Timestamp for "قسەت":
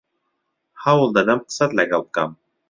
1.47-1.71